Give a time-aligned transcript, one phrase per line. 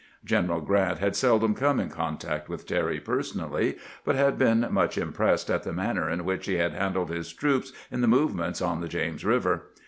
[0.25, 5.51] General Grant had seldom come in contact with Terry personally, but had been much pleased
[5.51, 8.87] at the manner in which he had handled his troops in the movements on the
[8.87, 9.61] James Eiver.